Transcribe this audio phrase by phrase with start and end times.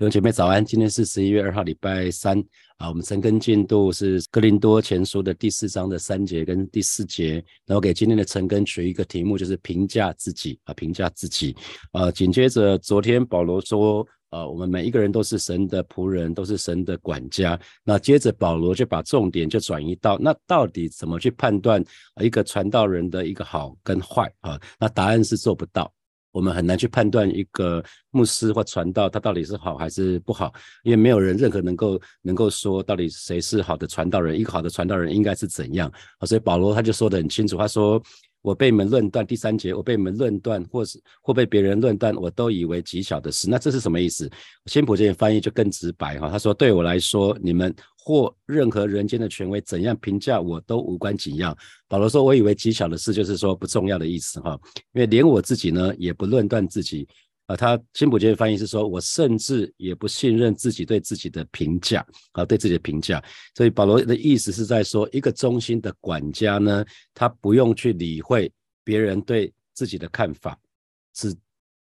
[0.00, 2.42] 各位姐妹早安，今天是十一月二号，礼拜三
[2.78, 2.88] 啊。
[2.88, 7.34] 我们晨更进度是哥林多前书的第四章的三节跟第四节，
[7.66, 11.54] 然后给今天的晨更取一个题目，就是评价自己啊，评价自己
[11.92, 12.10] 啊。
[12.10, 17.60] 紧接着昨天保罗说，呃，我们每一个人都是神的仆人，都是神的管家。
[17.84, 21.84] 那接着保罗就把重点就转移到，那到底怎么去判断
[22.22, 24.58] 一个传道人的一个好跟坏啊？
[24.78, 25.92] 那答案是做不到。
[26.32, 30.52] 我们很难去判断一个牧师或传道他到底是好还是不好，
[30.82, 35.90] 因为没有人任何能够能够说到底谁是好的传道人，一个好的传道人应该是怎样？
[36.26, 38.00] 所以保罗他就说得很清楚，他说
[38.42, 43.48] 我被你们论断第三节，我被你们论断或是或被别人论断，我都以为极小的事。
[43.48, 44.30] 那这是什么意思？
[44.66, 47.74] 新普这边翻译就更直白哈，他说对我来说，你们。
[48.02, 51.54] 或任何人间的权威怎样评价我都无关紧要。
[51.86, 54.58] 保罗说：“我以为极小的事就是说不重要的意思哈，
[54.94, 57.06] 因为连我自己呢也不论断自己
[57.50, 63.22] 啊。”他辛普杰的翻译是说：“我甚至也不信任自己对自己的评价啊，对自己的评价。”
[63.56, 66.84] 所以保罗的意思是在说，一个忠心的管家呢，
[67.14, 68.52] 他不用去理会
[68.84, 70.58] 别人对自己的看法，
[71.14, 71.34] 只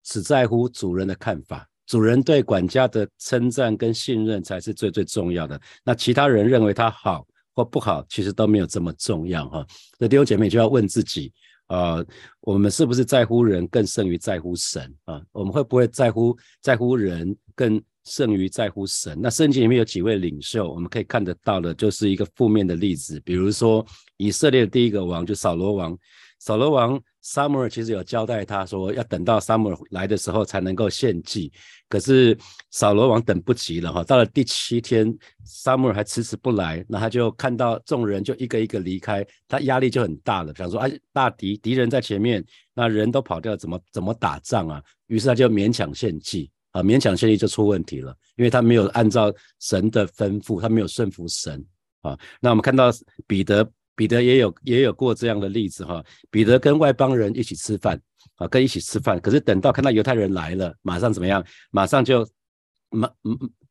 [0.02, 1.68] 只在乎主人的看法。
[1.86, 5.58] 主人对管家的称赞跟信任才是最最重要的。
[5.82, 9.66] 那其他人认为他好或不好，其实都没有这么重要哈。
[9.98, 11.32] 那弟兄姐妹就要问自己
[11.68, 12.04] 啊，
[12.40, 15.22] 我们是不是在乎人更胜于在乎神啊？
[15.32, 19.18] 我们会不会在乎在乎人更胜于在乎神？
[19.22, 25.96] 那圣经里面有几位领袖，我们可以看得到的，就是一个负面的例子，比如说以色列的第一个王就扫罗王，
[26.40, 27.00] 扫罗王。
[27.28, 31.52] Summer 其实有交代他说，要等到 Summer 来的时候才能够献祭。
[31.86, 32.36] 可是
[32.70, 44.82] 扫罗王等不及了哈，到了第七天，Summer 还迟迟不来，那他就看到众人就一个一个离开，他压力就很大了，想说哎，大敌敌人在前面，那人都跑掉，怎么怎么打仗啊？
[45.08, 51.62] 于是他就勉强献祭啊，勉强献祭就出问题了，因为他没有按照神的吩咐，他没有顺服神
[52.00, 52.18] 啊。
[52.40, 52.90] 那我们看到
[53.26, 53.70] 彼得。
[53.98, 56.00] 彼得也有也有过这样的例子哈，
[56.30, 58.00] 彼得跟外邦人一起吃饭
[58.36, 61.44] 啊，跟一起吃饭，可是等到看到犹太人来了，马上怎么样？
[61.72, 62.24] 马上就
[62.90, 63.12] 忙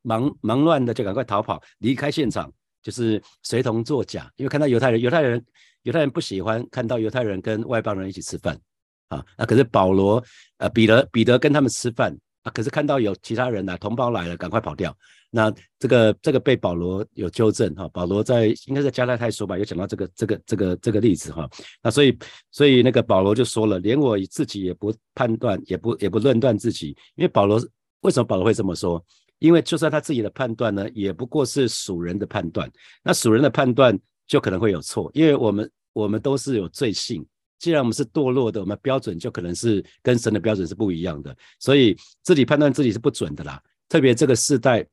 [0.01, 2.51] 忙忙乱的就赶快逃跑，离开现场，
[2.83, 5.41] 就是随同作假，因为看到犹太人，犹太人
[5.83, 8.59] 犹太人不喜欢看到犹太人跟外邦人一起吃饭
[9.07, 10.21] 啊，那可是保罗
[10.57, 12.13] 呃彼得彼得跟他们吃饭
[12.43, 14.93] 啊，可是看到有其他人来同胞来了，赶快跑掉。
[15.29, 21.47] 那这个这个被保罗有纠正哈，保罗在应该在加拉太书吧，有讲到这个这个这个这个例子哈。
[21.83, 22.17] 那所以
[22.49, 27.61] 所以那个保罗就说了，连我自己也不判断，也不也不论断自己，因为保罗
[28.01, 29.03] 为什么保罗会这么说？
[29.39, 32.71] 因为就算他自己的判断呢，也不过是属人的判断。
[33.03, 37.23] 那属人的判断就可能会有错，因为我们我们都是有罪性，
[37.59, 43.61] 既然我们是堕落的，我们标准就可能是跟神的标准是不一样的，所以自己判断自己是不准的啦。
[43.89, 44.87] 特别这个时代。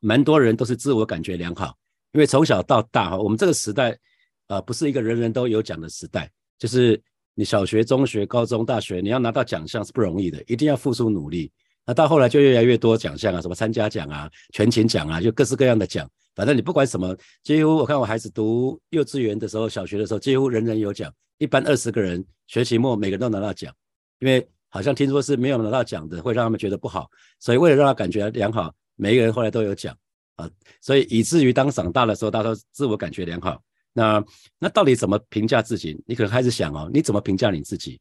[0.00, 1.74] 蛮多人都是自我感觉良好，
[2.12, 3.98] 因为从小到大哈，我们这个时代，
[4.48, 7.00] 呃，不是一个人人都有奖的时代，就是
[7.34, 11.50] 你小学、中学、高中、大学，你要拿到奖项是不容易的，一定要付出努力。
[11.86, 16.08] 那到后来就越来越多奖项啊，什么参加奖啊、全勤奖啊，就各式各样的奖。
[16.34, 21.12] 反正你不管什么，几乎我看我孩子读幼稚园的时候、小学的时候，几乎人人有奖。
[21.38, 23.74] 一般二十个人，学期末每个人都拿到奖，
[24.18, 27.08] 因为好像听说是没有拿到奖的会让他们觉得不好，
[27.40, 28.72] 所以为了让他感觉良好。
[28.98, 29.96] 每一个人后来都有讲
[30.36, 30.50] 啊，
[30.82, 33.62] 所以以至于当长大的时候，大家都自我感觉良好。
[33.92, 34.22] 那
[34.58, 35.98] 那到底怎么评价自己？
[36.06, 38.00] 你可能开始想哦，你怎么评价你自己？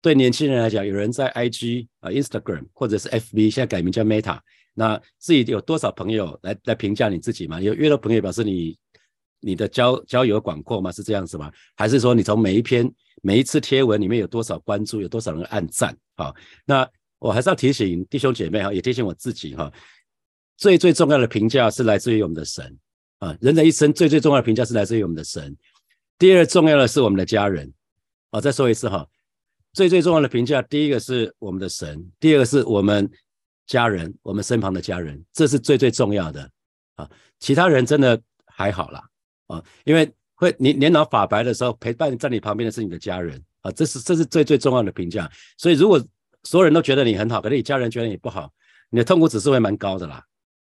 [0.00, 4.38] 对年轻人来讲，有人在 IG 啊、Instagram 或者是 FB，现在改名叫 Meta，
[4.74, 7.60] 那自己有多少朋友来来评价你自己吗？
[7.60, 8.78] 有越多朋友表示你
[9.40, 10.92] 你的交交友广阔吗？
[10.92, 11.50] 是这样子吗？
[11.74, 12.88] 还是说你从每一篇
[13.22, 15.96] 每一次贴文里面有多少关注，有多少人按赞？
[16.16, 16.32] 好，
[16.64, 19.72] 那我还是要提醒弟兄姐妹哈，也提醒我自己哈。
[20.56, 22.78] 最最重要的评价是来自于我们的神
[23.18, 23.36] 啊！
[23.40, 25.56] 人的一生最最重要的评价是来自于我们的神。
[26.18, 27.72] 第二重要的是我们的家人
[28.30, 28.40] 啊！
[28.40, 29.06] 再说一次哈，
[29.72, 33.10] 最最重要的评价，第一个是我们的神，第二个是我们
[33.66, 36.48] 家人，我们身旁的家人，这是最最重要的
[36.96, 37.10] 啊！
[37.40, 39.02] 其他人真的还好啦
[39.48, 45.30] 啊，因为会你年老发白的时候，陪伴在你旁边的是你的家人啊，这是这是最最重要的评价。
[45.58, 46.02] 所以如果
[46.44, 48.52] 所有人都觉得你很好，可是你家人觉得你不好，
[48.90, 50.22] 你的痛苦指数会蛮高的啦。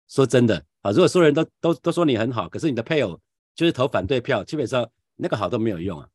[0.07, 3.19] 说真的啊，如果所有人都都都说你很好，可是你的配偶
[3.55, 6.07] 就是投反对票，基本上那个好都没有用啊，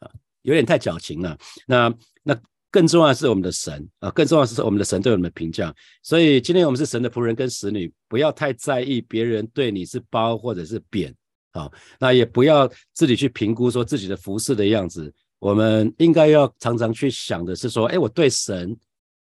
[0.00, 0.10] 啊，
[0.42, 1.36] 有点太矫情了。
[1.66, 1.92] 那
[2.22, 2.38] 那
[2.70, 5.74] 更重要的是我们的神啊，更重要的是我们的神对我们的评价。
[6.02, 11.14] 所以今天我们是神的仆人跟使女，不要太在意别人对你是褒或者是贬
[11.52, 15.12] 啊，那也不要自己去评估说自己的服饰的样子。
[15.38, 18.76] 我们应该要常常去想的是说，哎，我对神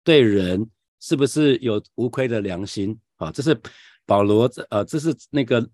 [0.03, 0.67] 对人
[0.99, 2.97] 是不是有无愧的良心？
[3.17, 3.59] 啊，这是
[4.09, 5.65] 保罗这，呃，这是那个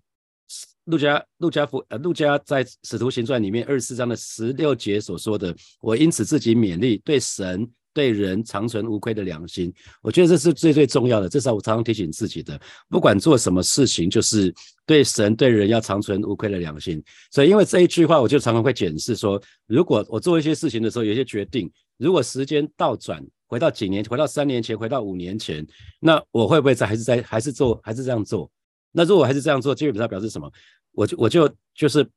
[0.84, 7.66] 路加路加福呃路加在使徒行传里面二十四章的十六节所说的，我因此自己勉励对神。
[7.96, 9.72] 对人长存无愧的良心，
[10.02, 11.30] 我觉得这是最最重要的。
[11.30, 12.60] 至少我常常提醒自己的，
[12.90, 14.54] 不管做什么事情，就是
[14.84, 17.02] 对神对人要长存无愧的良心。
[17.30, 25.66] 所以，因为这一句话，我就常常会检视说，如果我做一些事情的时候，有些决定，如果时间倒转，回到几年，回到三年前，回到五年前，
[26.00, 28.50] 那我会不会在还是在还是做还是这样做？
[28.92, 30.50] 那如果还是这样做，基本上表示什么？
[30.92, 32.08] 我就我就就是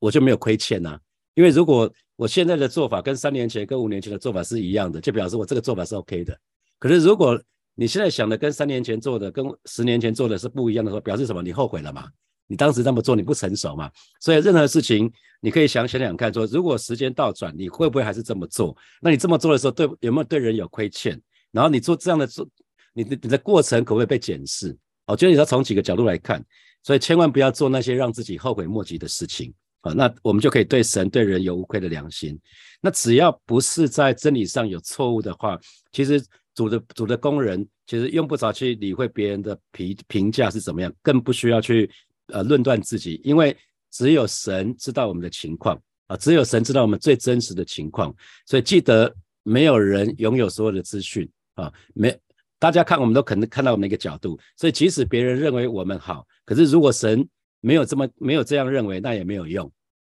[0.00, 0.98] 我就没有亏欠呐。
[1.34, 6.36] 因为如果我现在的做法跟三年前、跟五年前的做法是一样的，就表示我这个做法是 OK 的。
[6.80, 7.40] 可是如果
[7.76, 11.40] 你现在想的跟三年前做的、跟十年前做的是不一样的时候，表示什么？
[11.42, 12.10] 你后悔了吗？
[12.48, 13.88] 你当时这么做，你不成熟嘛？
[14.20, 15.08] 所以任何事情，
[15.40, 18.76] 你可以想想想看，说如果时间倒转，你会不会还是这么做？
[19.00, 21.20] 那你这么做的时候，对有没有对人有亏欠？
[21.52, 22.48] 然后你做这样的做，
[22.92, 24.76] 你的你的过程可不可以被检视？
[25.06, 26.44] 我觉得你要从几个角度来看，
[26.82, 29.54] 所以千万不要做那些让自己后悔莫及的事情。
[29.82, 32.36] 啊，那我们就可以对神对人有无愧的良心。
[32.80, 35.56] 那只要不是在真理上有错误的话，
[35.92, 36.20] 其实
[36.52, 41.88] 主的主的工人其实用不着去理会别人的评评价是怎么样，更不需要去
[42.28, 43.56] 呃论断自己，因为
[43.90, 48.14] 只有神知道我们的情况啊，只有神知道我们最真实的情况。
[48.46, 52.16] 所以记得，没有人拥有所有的资讯啊，没
[52.58, 54.38] 大家看我们都可能看到我们一个角度。
[54.56, 57.26] 所以即使别人认为我们好，可是如果神
[57.60, 59.70] 没有这么没有这样认为，那也没有用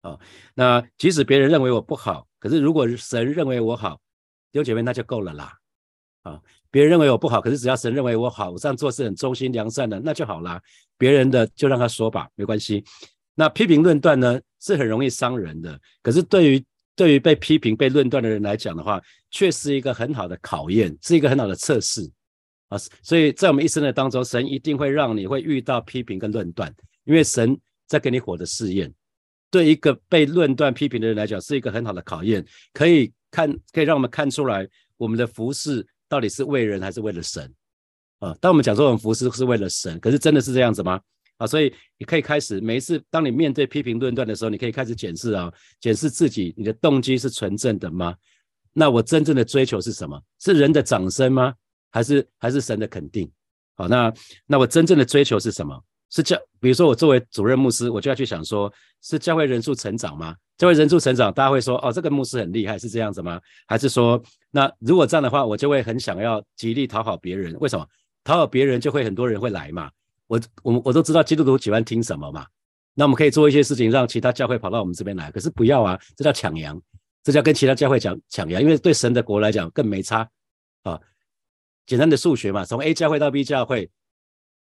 [0.02, 0.18] 啊。
[0.54, 4.02] 那即使别人认为我不好，可是如果神认为我好，
[4.52, 5.56] 弟兄姐妹那就够了啦。
[6.24, 6.42] 啊，
[6.72, 10.62] 别人认为我不好，可是只要神认为我好，我这样做是很忠心良善的，那就好啦。
[10.98, 12.84] 别人的就让他说吧，没关系。
[13.36, 15.80] 那批评论断呢，是很容易伤人的。
[16.02, 19.02] 可是对于对于被批评被论断的人来讲的话，
[19.32, 22.10] 却是一个很好的考验，是一个很好的测试
[22.68, 22.78] 啊。
[23.02, 26.74] 所以在我们一生的当中，神一定会让你会遇到批评跟论断。
[27.06, 27.58] 因为神
[27.88, 28.94] 在给你火的试验，
[29.50, 34.68] 对一个被论断批评的人来讲，是一个很好的考验，可以看，可以让我们看出来
[34.98, 37.50] 我们的服饰到底是为人还是为了神
[38.20, 38.36] 啊？
[38.42, 41.00] 当我们讲说我们服饰是为了神，可是真的是这样子吗？
[41.38, 48.14] 啊，所以你可以开始每一次当你面对批评论断的时候，你可以开始检视啊，检视自己，你的动机是纯正的吗？
[48.74, 50.22] 那我真正的追求是什么？
[50.40, 51.54] 是人的掌声吗？
[51.92, 53.32] 还是还是神的肯定？
[53.76, 54.14] 好，那
[54.46, 55.82] 那我真正的追求是什么？
[56.10, 58.72] 是教，比如说我作为主任牧师，我就要去想说，
[59.02, 60.36] 是教会人数成长吗？
[60.60, 63.40] 就会人数成长，大家会说，哦，这个牧师很厉害，是这样子吗？
[63.66, 64.22] 还是说，
[64.52, 67.56] 那如果这样的话，我就会很想要极力讨好别人？
[67.62, 67.88] 为什么？
[68.26, 69.90] 讨好别人就会很多人会来嘛？
[70.28, 72.46] 我我我都知道基督徒喜欢听什么嘛？
[72.94, 75.32] 那我们可以做一些事情，让其他教会跑到我们这边来。
[75.32, 76.80] 可是不要啊，这叫抢羊，
[77.24, 80.30] 这叫跟其他教会讲抢羊，因为对神的国来讲更没差
[80.84, 81.00] 啊。
[81.86, 83.90] 简单的数学嘛，从 A 教会到 B 教会，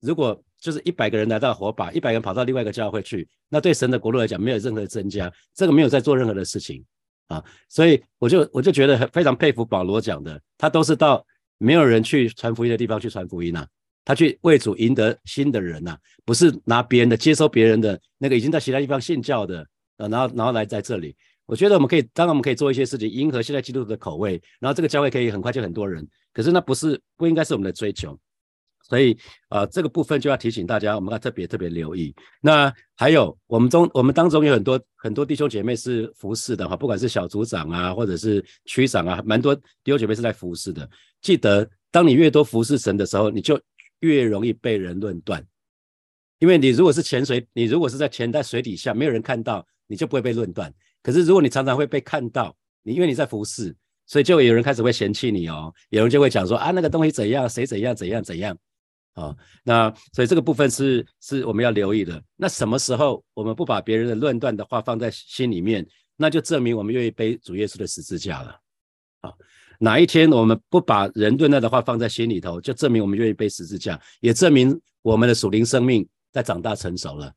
[0.01, 6.81] 如果就是一百个人来到火把，一百个人跑到另外一个教会去，那对神的国度来讲没有任何的增加，这个没有在做任何的事情
[7.27, 11.21] 啊，所以我就我就觉得很非常佩服保罗讲的，他都是到
[11.57, 13.67] 没有人去传福音的地方去传福音呐，
[14.05, 19.67] 他去为主赢得新的人呐，不是拿别人的接收别人的那个已经在其他地方信教的
[19.97, 21.13] 呃，然后然后来在这里，
[21.45, 28.17] 我觉得我们可以当然我们可以做一些事情迎合现在基督徒的口味，然后这个教会可以很快就很多人，可是那不是不应该是我们的追求。
[28.83, 29.17] 所以，
[29.49, 32.13] 呃，这个部分就要提醒大家，我们要特别特别留意。
[32.41, 40.87] 那还有，我们中我们当中有很多很多弟兄姐妹是服侍的哈，不管是小组长啊，或者是区长啊，蛮多弟兄姐妹是在服侍的。
[41.21, 43.59] 记得，当你越多服侍神的时候，你就
[44.01, 45.41] 越容易被人论断，
[46.39, 50.71] 因为你如果是潜水，你如果是在潜在水底下，没有人看到，你就不会被论断。
[51.01, 53.73] 可是如果你常常会被看到，你因为你在服侍，
[54.05, 58.57] 所以就有人开始会嫌弃你哦，有人就会讲说啊，那个东西怎样，谁怎样怎样怎样。
[59.13, 62.21] 啊，那所以这个部分是是我们要留意的。
[62.35, 65.85] 那什么时候我们不把别人的论断的话放在心里面，
[66.17, 68.59] 那就证明我们愿意背主耶稣的十字架了。
[69.21, 69.31] 啊，
[69.79, 77.31] 哪一天我们不把人论断的话放在心里头，就证明我们愿意背十字架，也证明我们的属灵生命在长大成熟了。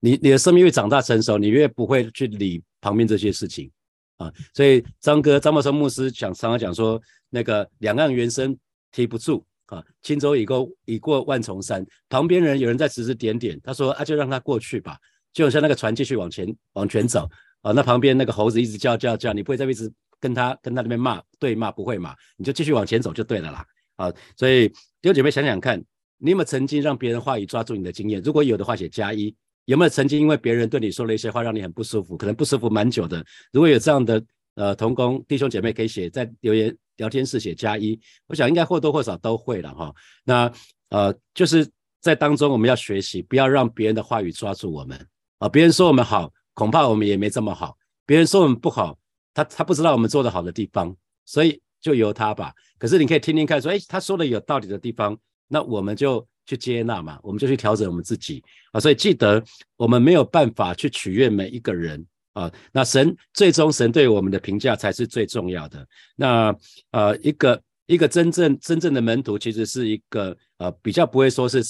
[0.00, 3.70] 你你的生命越长大成熟，你越不会去理旁边这些事情。
[4.16, 8.56] 啊，所以张哥张茂生牧师讲常常讲说，那个两岸猿声
[8.90, 9.44] 啼不住。
[9.72, 14.98] 啊，轻舟已过已过万重山，旁边人有人在指指点点，他说啊，就让他过去吧，
[15.32, 17.26] 就像那个船继续往前往前走
[17.62, 17.72] 啊。
[17.72, 23.64] 那旁边那个猴子一直叫叫叫，你不会在一直跟他跟他那边骂对骂，不会骂，你就继续往前走就对了啦。
[23.96, 24.74] 啊，所以弟
[25.04, 25.82] 兄姐妹想想看，
[26.18, 28.20] 你有没有曾经让别人话语抓住你的经验？
[28.20, 29.34] 如果有的话，写加一。
[29.64, 33.24] 有没有曾经因为别人对你说了一些话，让你很不舒服，可能不舒服蛮久的？
[33.52, 34.22] 如果有这样的
[34.54, 36.76] 呃同工弟兄姐妹，可以写在留言。
[36.98, 39.92] 聊天室写加一，我想应该或多或少都会了哈。
[40.24, 40.52] 那
[40.90, 41.66] 呃，就是
[42.00, 45.04] 在当中我们要学习，不要让别人的话语抓住我们
[45.38, 45.48] 啊。
[45.48, 47.70] 别人说我们好，恐怕我们也没这么好；
[48.04, 48.96] 别人说我们不好，
[49.32, 50.94] 他他不知道我们做的好的地方，
[51.24, 52.52] 所以就由他吧。
[52.78, 55.18] 可是你可以听听看，说，哎，他说的有道理的地方，
[55.48, 58.78] 那我们就去接纳嘛，我们就去调整我们自己啊。
[58.78, 59.42] 所以记得，
[59.76, 62.52] 我们没有办法去取悦每一个人啊。
[62.72, 65.86] 那神最终神对我们的评价才是最重要的。
[66.16, 66.54] 那
[66.90, 67.60] 呃，一个。
[67.86, 71.62] 一个真正真正的门徒，其实是一个呃比较不会说是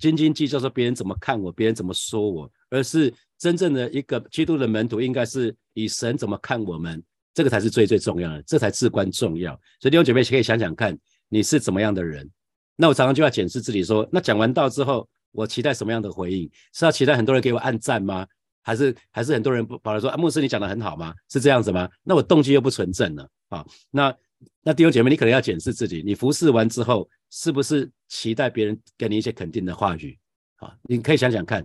[0.00, 7.00] 斤斤计较说别人怎么看我，别人怎么说我，而是真正的一个基督的门徒，应该是以神怎么看我们，
[7.34, 9.52] 这个才是最最重要的，这才至关重要。
[9.78, 12.28] 所以弟兄姐妹可以想想看，你是怎么样的人？
[12.74, 16.50] 那我常常就要检视自己说，那讲完道之后，我期待什么样的回应？
[16.72, 18.26] 是要期待很多人给我按赞吗？
[18.62, 21.12] 还是还是很多人保来说啊，牧师你讲的很好吗？
[21.30, 21.88] 是这样子吗？
[22.02, 24.14] 那我动机又不纯正了啊，那。
[24.64, 30.18] 那弟兄姐妹，你可能要检视自己，你服侍完之后，是不是期待别人给你一些肯定的话语？
[30.56, 31.64] 啊，你可以想想看。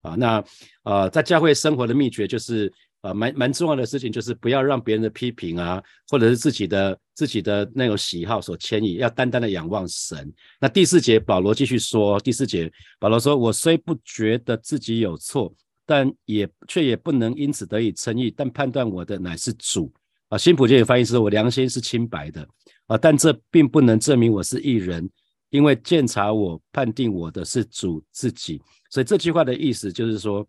[0.00, 0.42] 啊，那
[0.84, 2.72] 呃，在教会生活的秘诀就是，
[3.02, 10.32] 呃，蛮蛮重要的事情就是不要让别人的批评啊，或者是自己的自己的那种喜好所牵引，要单单的仰望神。
[10.58, 15.54] 那第四节，保罗继续说，第四节，保罗说：“我虽不觉得自己有错，
[15.86, 19.92] 但也却也不能因此得以称义，但判断我的乃是主。”
[20.28, 22.48] 啊，新普界翻译是我良心是清白的
[22.86, 25.08] 啊，但这并不能证明我是艺人，
[25.50, 28.60] 因为鉴察我、判定我的是主自己。
[28.90, 30.44] 所以这句话的意思就是说，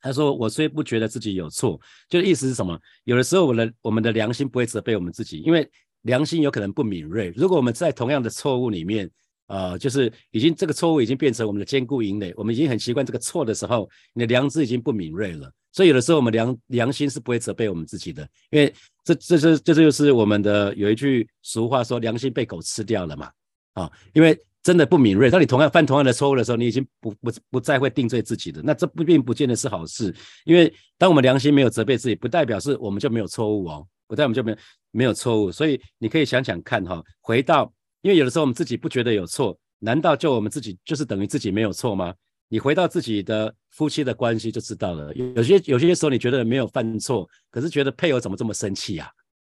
[0.00, 2.78] 他说我虽不觉得自己有错，就意思是什么？
[3.04, 5.68] 有的时候我的我们的良心不会责备我们自己，因为
[6.02, 7.32] 良心有可能不敏锐。
[7.34, 9.10] 如果我们在同样的错误里面，
[9.46, 15.50] 啊，就是已经这个错误已经变成我们的坚固营垒，我们已经很习惯这个错的时候，你的良知已经不敏锐了。
[15.72, 18.72] 所以有的时候我们良良心是不会责备我们自己的，因为
[19.02, 23.30] 这这是这就是我们的有一句俗话说良心被狗吃掉了嘛，
[23.72, 25.28] 啊，因为真的不敏锐。
[25.28, 30.14] 当你同样犯同样的错误的时候，你已经不不不再会定罪自己的，那这不并不见得是好事。
[30.44, 34.56] 因为当我们良心没有责备自己，不代表是我们就没有错误哦，不代表我们就没有
[34.92, 35.50] 没有错误。
[35.50, 37.70] 所以你可以想想看哈，回到，
[38.04, 42.14] 因为有的时候我们自己不觉得有错，难道就我们自己就是等于自己没有错吗？
[42.48, 45.10] 你回到自己的夫妻的关系就知道了。
[45.14, 49.10] 有些有些时候你觉得没有犯错，可是觉得配偶怎么这么生气呀？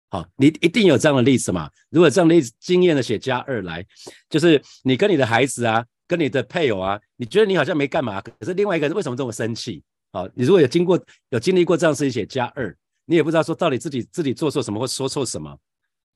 [0.10, 1.70] 好，你一定有这样的例子嘛？
[1.89, 3.86] 如果这样的例子经验的写加二来，
[4.29, 9.81] 就是你跟你的孩子啊，跟你的配偶啊，你觉得你好像没干嘛，可是另外一个人为什么这么生气？
[10.12, 15.58] 好，你如果有经过有经历过这样事情，写加二，你也不知道说到底自己自己做错什么或说错什么。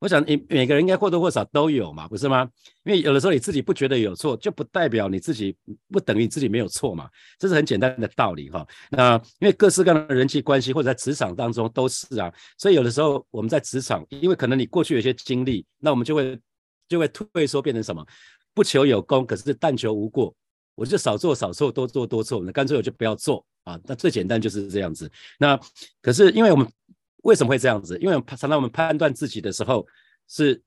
[0.05, 2.47] 我想，你每个人应该或多或少都有嘛，不是吗？
[2.83, 5.57] 因为有的时候你自己不觉得有错，就不代表你自己
[5.89, 7.09] 不等于自己没有错嘛，
[7.39, 8.63] 这是很简单的道理哈。
[8.91, 16.39] 那因为各式各样的人际关系或者在职场当中都是啊，所以有的时候我们在职场，因为可能你过去有些经历，那我们就会
[16.87, 18.05] 就会退缩，变成什么？
[18.53, 20.31] 不求有功，可是但求无过。
[20.75, 23.79] 我就少做少错，多做多错，那干脆我就不要做啊。
[23.85, 25.11] 那最简单就是这样子。
[25.39, 25.59] 那
[25.99, 26.67] 可是因为我们。
[27.25, 27.97] 为什么会这样子？
[27.99, 29.85] 因为常常我们判断自己的时候，
[30.27, 30.61] 是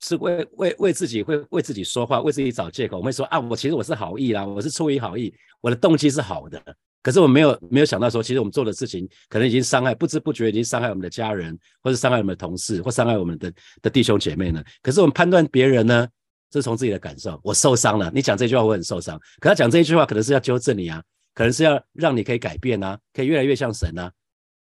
[0.00, 2.96] 是为为为自己会为自己说话，为自己找借口。
[2.96, 6.62] 我们会说啊，我其实我是好意啦，我是出于好意，我的动机是好的。
[7.02, 14.62] 可是我没有没有想到说，其实我们做的事情可能已经伤害，不知不觉已经伤害我们的家人，或是伤害我们的同事，或伤害我们的的弟兄姐妹呢。
[14.80, 16.06] 可是我们判断别人呢，
[16.52, 18.10] 是从自己的感受，我受伤了。
[18.14, 21.02] 你讲这句话我很受伤，可他讲这一句话可能是要纠正你啊，
[21.34, 24.12] 可能是要让你可以改变啊，可以越来越像神啊。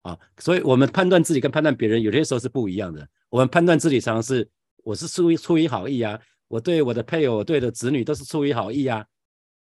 [0.05, 3.05] 啊，所以我们判断自己跟判断别人有些时候是不一样的。
[3.29, 4.47] 我们判断自己常常是
[4.83, 9.03] 我是出于出于好意啊，我对我的配偶、我对的子女都是出于好意啊。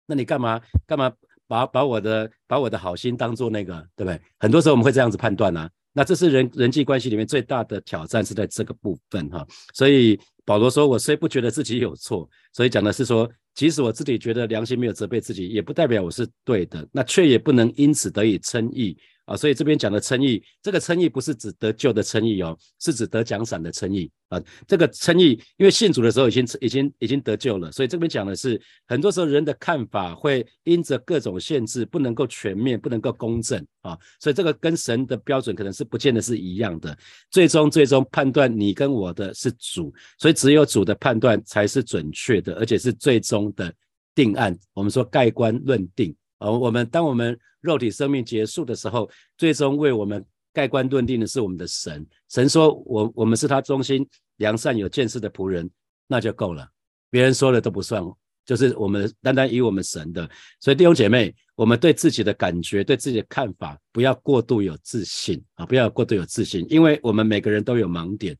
[0.05, 1.09] 那你干嘛干嘛
[1.47, 4.19] 把把我的把我的好心当做那个，对不对？
[4.37, 5.69] 很多时候我们会这样子判断啊。
[5.93, 9.47] 那这是人人际关系里面最大的挑战是在这个部分哈。
[9.73, 24.41] 所以保罗说：“我虽不觉得自己有错，所以讲的是说，即使我自己觉得良心没有责备自己，也不代表我是对的，那却也不能因此得以称义。”啊，所以这边讲的称义，这个称义不是指得救的称义哦，是指得奖赏的称义啊。
[24.67, 33.97] 这个称义，因为信主的时候已经已经已经得救了，所以这边讲的是，很多时候人的看法会因着各种限制，不能够全面，不能够公正啊。
[34.19, 36.97] 所以这个跟神的标准可能是不见得是一样的。
[37.31, 43.73] 最终最终判断你跟我的是主，所以只有主的判断才是准确的，而且是最终的
[44.13, 44.53] 定案。
[44.73, 46.13] 我们说盖棺论定。
[46.43, 52.05] 哦，我们当我们肉体生命结束的时候，最终为我们盖棺论定的是我们的神。
[52.29, 54.05] 神说：“我我们是他忠心
[54.37, 55.69] 良善有见识的仆人，
[56.05, 56.67] 那就够了。
[57.09, 58.03] 别人说的都不算，
[58.45, 60.29] 就是我们单单以我们神的。
[60.59, 65.65] 所以弟兄姐妹，我们对自己的感觉、对自己的看法，不要过度有自信啊！
[65.65, 68.37] 不要过度有自信，因为我们每个人都有盲点。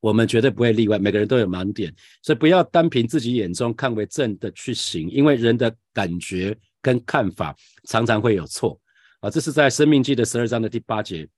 [0.00, 1.92] 我们绝对不会例外，每个人都有盲点，
[2.22, 8.80] 所以不要单凭自己眼中看为正的去行，因为人的感觉跟看法常常会有错
[9.20, 9.30] 啊。
[9.30, 11.28] 这是在《生命记》的十二章的第八节，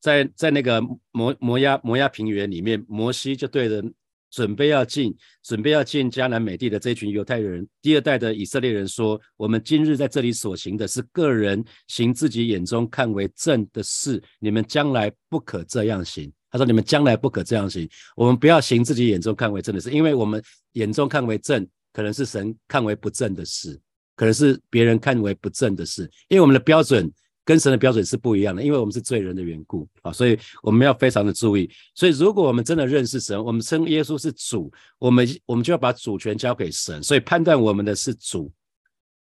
[0.00, 0.80] 在在那个
[1.12, 3.82] 摩摩押摩押平原里面，摩西就对着
[4.30, 21.66] 准备要进准备要进迦南美地的这群犹太人，第二代的以色列人说：“我们今日在这里所行的是个人行自己眼中看为正的事，你们将来不可这样行。”他说：“你们将来不可这样行，我们不要行自己眼中看为正的事，因为我们眼中看为正，
[21.96, 23.80] 可能是神看为不正的事，
[24.16, 27.10] 可能是别人看为不正的事，因为我们的标准
[27.42, 31.70] 跟神的标准是不一样的，因为我们是罪人的缘故啊，所以我们要非常的注意。
[31.94, 38.52] 所以，如果我们真的认识神，我们称耶稣是主，我们我们就要把主权交给神，所以判断我们的是主。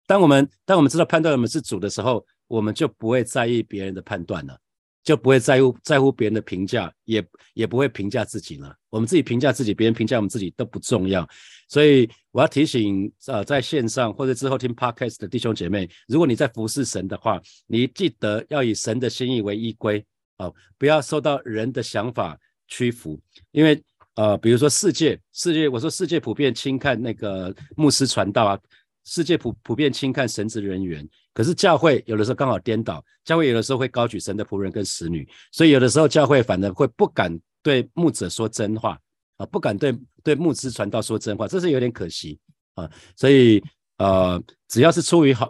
[0.06, 4.58] 当我们当我们知道判断我们是主的时候，我们就不会在意别人的判断了。”
[5.06, 8.74] 就不会在乎在乎别人的评价，也也不会评价自己了。
[8.90, 11.26] 我们自己评价自己，别人评价我们自己都不重要。
[11.68, 20.04] 所以我要提醒，呃，在线上或者之后听 podcast 的弟兄姐妹，如果你在服侍神的话，你记得要以神的心意为依归，
[20.38, 22.36] 哦，不要受到人的想法
[22.66, 23.16] 屈服。
[23.52, 23.80] 因为，
[24.16, 28.58] 呃，比如说世界，世界，我说世界普遍轻看那个牧师传道啊。
[29.04, 38.98] 世界普普遍轻看神职人员，可是教会有的时候刚好颠倒，教会有的时候会高举神的仆人跟使女，所以有的时候教会反而会不敢对牧者说真话
[39.36, 42.40] 啊，不敢对对牧师传道说真话，这是有点可惜
[42.74, 42.90] 啊。
[43.14, 43.62] 所以
[43.98, 45.46] 呃，只要是出于好，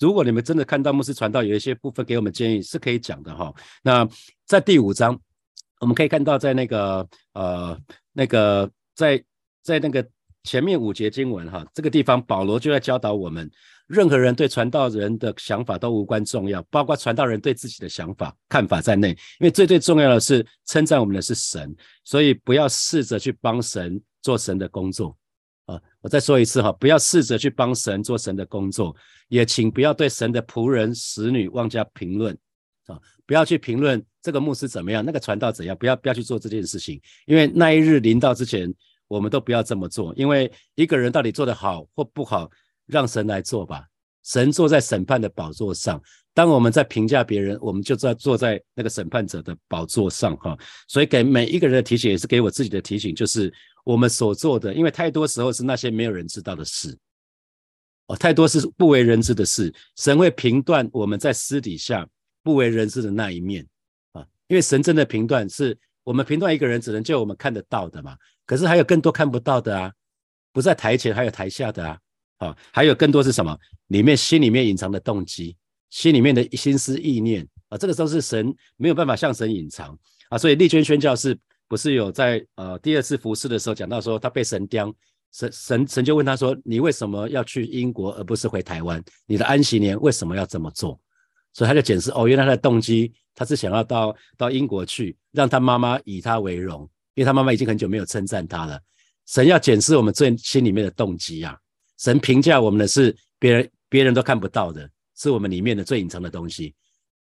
[0.00, 3.54] 如果你们真的看到牧师传道有一些部分给我们建议，是可以讲的哈。
[3.82, 4.08] 那
[4.46, 5.20] 在第五章，
[5.80, 7.78] 我们可以看到在那个呃
[8.14, 9.22] 那个在
[9.62, 10.08] 在那个。
[10.46, 13.50] 前面五节经文哈，这个地方保罗就在教导我们，
[13.88, 19.10] 任何人对传道人的想法都无关重要，包括传道人对自己的想法、看法在内。
[19.10, 21.74] 因为最最重要的是称赞我们的是神，
[22.04, 25.16] 所以不要试着去帮神做神的工作
[25.66, 25.82] 啊！
[26.00, 28.94] 我再说一次哈，不要试着去帮神做神的工作，
[29.28, 32.32] 也请不要对神的仆人、使女妄加评论
[32.86, 32.98] 啊！
[33.26, 38.72] 不要去评论这个牧师怎么样，那个传道怎样，不要不要去做这件事情，因为那一日临到之前。
[39.08, 42.50] 我们都不要这么做，因为一个人到底做得好或不好，
[42.86, 43.86] 让神来做吧。
[44.24, 46.02] 神坐在审判的宝座上，
[46.34, 50.58] 当我们在评价别人，我们就在坐在那个审判者的宝座上哈。
[50.88, 53.52] 所以给每一个人的提醒，也是给我自己的提醒，就是
[53.84, 56.98] 我们所做的，因为太多时候是那些没有人知道的事，
[58.08, 62.04] 哦，太多是不为人知的事，神会评断我们在私底下
[62.42, 63.64] 不为人知的那一面
[64.10, 64.26] 啊。
[64.48, 68.16] 因为神真的评断，是我们评断一个人，只能就我们看得到的嘛。
[68.46, 69.92] 可是还有更多看不到的啊，
[70.52, 71.98] 不在台前，还有台下的啊，
[72.38, 73.58] 啊，还有更多是什么？
[73.88, 75.56] 里面心里面隐藏的动机，
[75.90, 80.38] 心里面的心思意念啊，这个都是神没有办法向神隐藏啊。
[80.38, 81.36] 所以丽娟宣教士
[81.68, 84.94] 不是有在呃第二次服侍的时候讲到说，他被神刁，
[85.32, 89.02] 神神神就问他说，你为什么要去英国而不是回台湾？
[89.26, 90.98] 你的安息年为什么要这么做？
[91.52, 96.88] 所以他就解释哦，原来他的动机他是想要到到英国去，让他妈妈以他为荣。
[97.16, 98.80] 因为他妈妈已经很久没有称赞他了。
[99.26, 101.58] 神要检视我们最心里面的动机啊！
[101.98, 106.74] 神评价我们的是别人别人都看不到的，是我们里面的最隐藏的东西，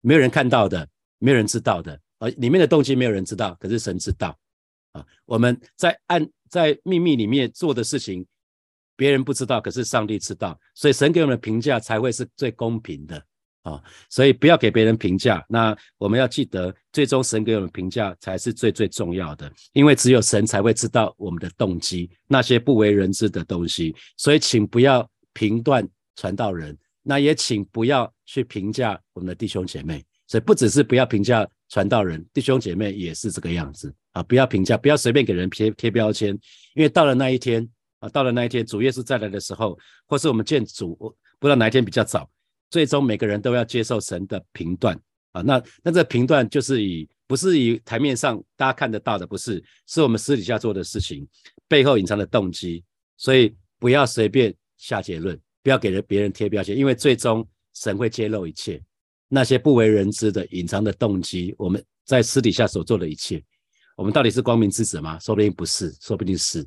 [0.01, 1.99] 没有人看到的，没有人知道的。
[2.19, 4.37] 而里面的动机没有人知道，可是神知道
[4.91, 5.03] 啊！
[5.25, 8.25] 我们在暗在秘密里面做的事情，
[8.95, 13.23] 别人不知道，可是上帝知道，所以神给我们的评价才会是最公平的。
[13.67, 15.45] 啊，所以不要给别人评价。
[15.49, 23.93] 那我们要记得，最终神给我们评价才是最最重要的，因为只有神才会知道我们的动机，那些不为人知的东西。
[24.15, 30.01] 所以，请不要评断传道人，那也请不要去评价我们的弟兄姐妹。
[30.27, 34.23] 所以，不只是不要评价传道人，弟兄姐妹也是这个样子啊！
[34.23, 36.29] 不要评价，不要随便给人贴贴标签，
[36.73, 37.67] 因为到了那一天
[37.99, 40.95] 啊，到了那一天，主耶稣再来的时候，或是我们见主，
[41.39, 42.29] 不知道哪一天比较早。
[42.69, 44.99] 最终每个人都要接受神的评断
[45.31, 51.27] 啊，那那这评断就是以不是以台面上大家看得到的，不是，是我们私底下做的事情
[51.67, 52.83] 背后隐藏的动机，
[53.15, 58.81] 所以不要随便下结论，不要给人别人贴标签，因为最终神会揭露一切
[59.29, 63.41] 那些不为人知的隐藏的动机，我们在私底下所做的一切，
[63.95, 65.17] 我们到底是光明之子吗？
[65.19, 66.65] 说不定不是，说不定是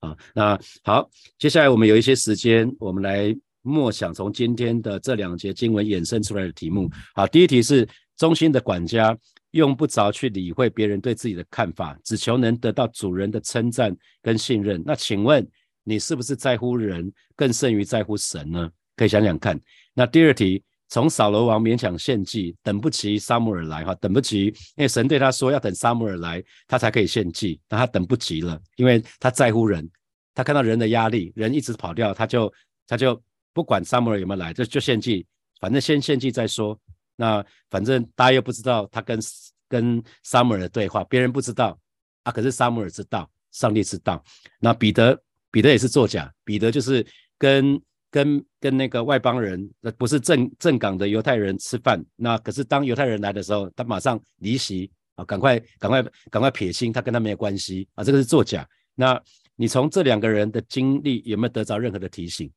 [0.00, 0.16] 啊。
[0.34, 3.36] 那好，接下来我们有一些时间，我们来。
[3.66, 6.88] 默想从今天的这两节经文衍生出来的题目。
[7.14, 9.16] 好，第一题是忠心的管家
[9.50, 14.82] 用不着去理会别人对自己的看法，只求能得到主人的称赞跟信任。
[14.86, 15.46] 那请问
[15.82, 18.70] 你是不是在乎人更胜于在乎神呢？
[18.96, 19.60] 可以想想看。
[19.92, 29.88] 那第二题，从扫罗王勉强献祭，等不及撒母耳来哈，等不及，因为神对他说要等撒母耳来，他才可以献祭，那他等不及了，因为他在乎人，
[30.34, 32.52] 他看到人的压力，人一直跑掉，他就
[32.86, 33.20] 他就
[33.56, 35.26] 不管撒母耳有没有来，就就献祭，
[35.60, 36.78] 反正先献祭再说。
[37.16, 39.18] 那反正大家又不知道他跟
[39.66, 41.78] 跟撒母耳的对话，别人不知道
[42.22, 44.22] 啊，可是撒母耳知道，上帝知道。
[44.60, 45.18] 那彼得
[45.50, 47.02] 彼得也是作假，彼得就是
[47.38, 52.04] 跟跟跟那个外邦人，那不是正正港的犹太人吃饭。
[52.14, 58.68] 那可是当犹太人来的时候，他马上离席啊，赶快赶快赶快撇清，他跟他没有关系啊，这个是作假。
[58.94, 59.18] 那
[59.56, 62.52] 你从这两个人的经历有没有得着任何的提醒？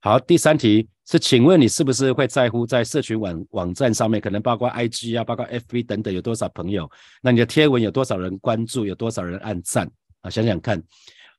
[0.00, 6.88] 好，第三题是，请问你是不是会在乎在社群网网站上面，可能包括 IG 啊，包括 FB 等等，有多少朋友？
[7.20, 8.86] 那你的贴文有多少人关注？
[8.86, 10.30] 有多少人按赞啊？
[10.30, 10.80] 想想看。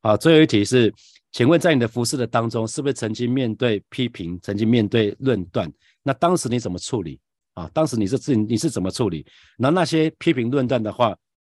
[0.01, 0.93] 好，最后一题是，
[1.31, 5.71] 请问在你的服饰的当中，是不是曾经面对批评，曾经面对论断？
[6.03, 7.17] 那当时你怎么处理
[7.53, 7.69] 啊？
[7.73, 9.25] 当时你是自你是怎么处理？
[9.57, 11.15] 那那些批评论断的话，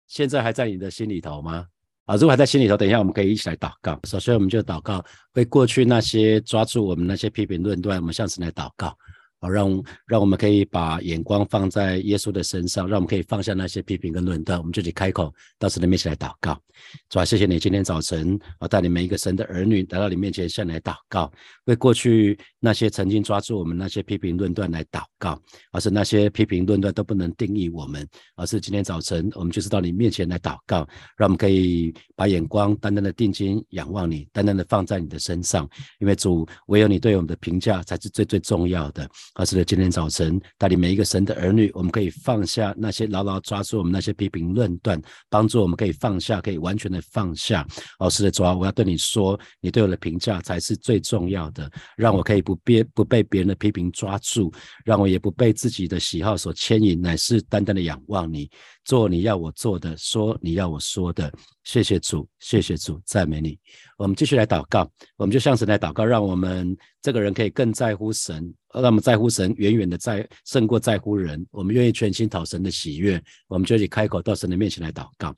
[0.07, 1.67] 现在还在你的心里头吗？
[2.11, 3.97] 啊，如果还在心里头，等一下我们可以一起来祷告。
[4.03, 5.01] 首先，我们就祷告，
[5.35, 8.93] 为过去那些抓住我们那些批评论断，我们向神来祷告。
[9.41, 16.61] 好，让让我们可以把眼光放在耶稣的身上，让我们可以放下那些批评跟论断，我们就去开口到神的面前来祷告。
[17.09, 21.31] 主啊，谢谢你今天早晨啊，带领每一个神的儿女来到你面前，向你来祷告，
[21.65, 25.41] 为过去那些曾经抓住我们那些批评论断来祷告，
[25.73, 39.09] 而是那些批评论断都不能定义我们，而是今天早晨我们就是到你面前来祷告，让我们可以把眼光单单的定睛仰望你，单单的放在你的身上，因为主唯有你对我们的评价才是最最重要的。
[39.35, 47.67] 而是的，今天早晨带领每一个神的儿女，我们可以放下那些牢牢抓住我们那些批评论断，帮助我们可以放下，可以完全的放下。
[47.99, 54.53] 哦，是的，主啊，我要对你说，你对我的评价才是最重要的，让我可以不被不被别人的批评抓住，
[54.85, 58.51] 让我也不被自己的喜好所牵引，乃是单单的仰望你，
[58.85, 61.33] 做你要我做的，说你要我说的。
[61.65, 63.59] 谢谢主，谢谢主，赞美你。
[63.97, 68.53] 我们继续来祷告，我们就向神来祷告，让我们这个人可以更在乎神。
[68.73, 71.45] 让我们在乎神，远远的在胜过在乎人。
[71.51, 75.35] 我们愿意全心讨神的喜悦，我们就去开口到神的面前来祷告。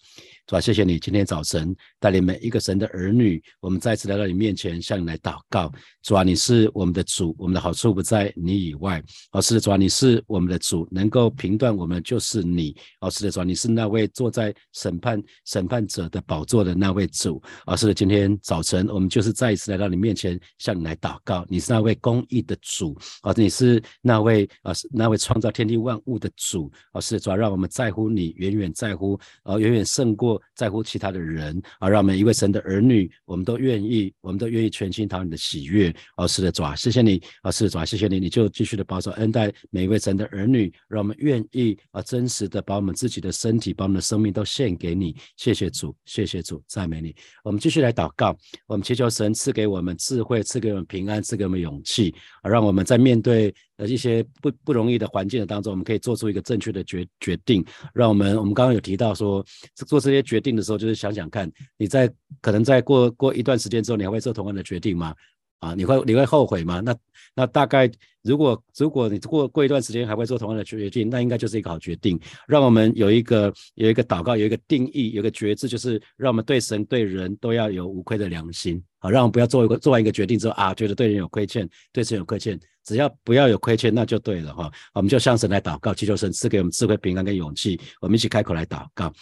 [0.47, 5.73] 主啊，谢谢你今天早晨带领每一个神的儿女，我们再次来到你面前向你来祷告。
[6.03, 9.03] 主啊，你是我们的主，我们的好处不在你以外。
[9.31, 12.77] 哦，是的，主啊，你是我们的主，能够评断我们就是你。
[13.01, 17.43] 哦，是的，主啊，你是那位坐在审判审判者的宝座的那位主。
[17.67, 21.45] 哦，是的，今天早晨我们就是再一次来到你面前向你来祷告。
[21.49, 22.97] 你是那位公义的主。
[23.23, 47.15] 啊，你是那位啊，那位创造天地万物的主啊，是主要让我们在乎你，远远在乎，啊，远远胜过在乎其他的人啊，让每一位神的儿女，我们都愿意，我们都愿意全心讨你的喜悦啊，是的，主啊，谢谢你啊，是的，主啊，谢谢你，你就继续的保守恩待每一位神的儿女，让我们愿意啊，真实的把我们自己的身体，把我们的生命都献给你，谢谢主，谢谢主，赞美你。
[47.45, 48.37] 我们继续来祷告，
[48.67, 52.12] 我们祈求神赐给我们智慧，赐给我们平安，赐给我们勇气
[52.43, 53.12] 而，让我们在面。
[53.12, 57.62] 面对呃一些不不容易的环境的当中，我们可以做出一个正确的决决定。
[57.93, 59.45] 让我们我们刚刚有提到说，
[59.87, 62.11] 做这些决定的时候，就是想想看，你在
[62.41, 65.15] 可能在过过一段时间之后，你还会做同样的决定吗？
[65.62, 66.81] 啊，你会你会后悔吗？
[66.81, 66.94] 那
[67.37, 67.88] 那大概
[68.22, 72.18] 如果如果你过过一段时间还会做同样的决定，那应该就是一个好决定。
[72.48, 78.83] 让我们有一个有一个祷告，有一个定义，有一个觉知，就是让我们对神对人都要有无愧的良心。
[78.98, 82.59] 好，让我们不要做一个做完一个决定之后啊，觉得对人有亏欠，对神有亏欠。
[82.85, 84.68] 只要不要有亏欠，那就对了哈。
[84.92, 87.81] 我们就向神来祷告，祈求神赐给我们智慧、平安跟勇气。
[88.01, 89.12] 我们一起开口来祷告。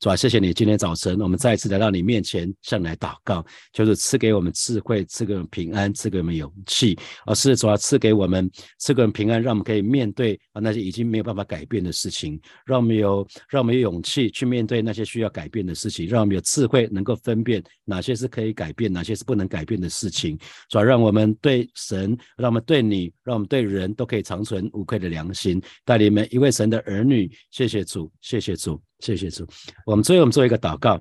[0.00, 6.98] 主啊，谢谢你今天早晨，我们再一次来到你面前，向你来祷告，就是赐给我们智慧，赐给我们平安，赐给我们勇气。
[7.26, 20.38] 而是主啊，赐给我们，赐给我们平安，让我们可以面对啊那些已经没有办法改变的事情，让我们有，让我们有勇气去面对那些需要改变的事情，让我们有智慧能够分辨哪些是可以改变，哪些是不能改变的事情。
[20.70, 27.30] 主啊，让我们对神，让我们对你，让我们对人都可以长存无愧的良心，带领每一位神的儿女。
[27.50, 28.80] 谢谢主，谢谢主。
[29.00, 29.46] 谢谢主，
[29.84, 30.94] 我们最后我们做一个祷告，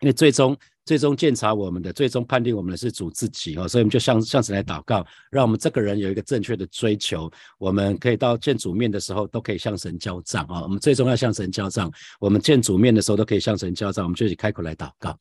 [0.00, 15.16] 因为最终最终检查我们的，最终判定我们的是主自己哦，所以我们就向向神来祷告，让我们这个人有一个正确的追求，我们可以到见主面的时候都可以向神交账啊，我们最终要向神交账，我们见主面的时候都可以向神交账，我们就去开口来祷告，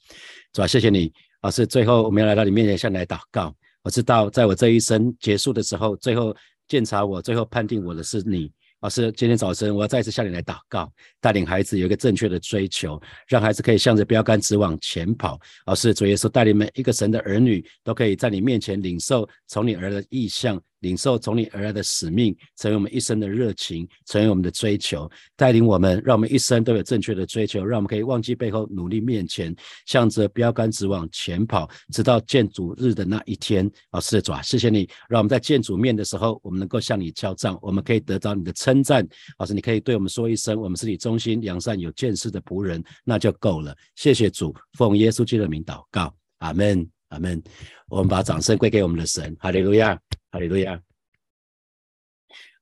[0.53, 6.35] 主啊，谢谢你老师最后我们要来到你面前向你来祷告，我知道在我这一生结束的时候，最后
[6.67, 8.51] 检查我，最后判定我的是你。
[8.83, 10.91] 老师，今天早晨我要再次向你来祷告，
[11.21, 15.39] 带领孩子有一个正确的追求，让孩子可以向着标杆直往前跑。
[15.67, 20.61] 老师，主耶稣带领每一个神的儿女都可以在你面前领受从你而来的意象。
[20.83, 33.69] 领受从你而来的使命，成为我们一生的热情，成为我们的追求，带领我们，让我们一生都有正确的追求，让我们可以忘记背后，努力面前，向着标杆直往前跑，直到建主日的那一天。
[33.91, 39.07] 啊，是的，主啊，谢谢你，让我们在建主面的时候，我们能够向你交账，我们可以得到你的称赞。
[39.39, 43.73] 老师，你可以对我们说一声，我们是你忠心良善有见识的仆人，那就够了。
[43.95, 47.41] 谢谢主，奉耶稣基督的名祷告，阿门，阿门。
[47.87, 49.99] 我们把掌声归给我们的神，哈利路亚，
[50.33, 50.81] 哈利路亚。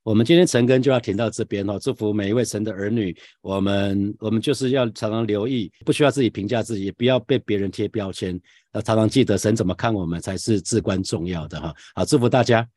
[0.03, 3.15] 我们今天晨更就要停到这边哦，祝福每一位神的儿女。
[3.39, 8.37] 我们我们就是要常常留意，不需要自己评价自己，也不要被别人贴标签。
[8.73, 11.73] 要常常记得神怎么看我们才是至关重要的哈。
[11.95, 12.67] 好，祝福大家。